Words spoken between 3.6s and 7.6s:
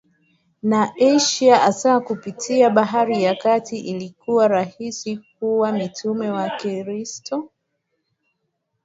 Ilikuwa rahisi kwa mitume wa Kristo